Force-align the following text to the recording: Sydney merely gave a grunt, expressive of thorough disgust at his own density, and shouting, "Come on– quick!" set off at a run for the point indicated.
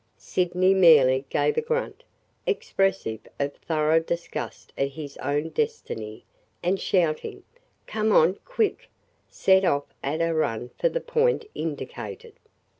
Sydney 0.17 0.73
merely 0.73 1.25
gave 1.29 1.57
a 1.57 1.61
grunt, 1.61 2.03
expressive 2.47 3.19
of 3.39 3.53
thorough 3.53 3.99
disgust 3.99 4.73
at 4.75 4.87
his 4.89 5.15
own 5.17 5.49
density, 5.49 6.25
and 6.63 6.79
shouting, 6.79 7.43
"Come 7.85 8.11
on– 8.11 8.39
quick!" 8.43 8.89
set 9.29 9.63
off 9.63 9.85
at 10.01 10.19
a 10.19 10.33
run 10.33 10.71
for 10.79 10.89
the 10.89 11.01
point 11.01 11.45
indicated. 11.53 12.33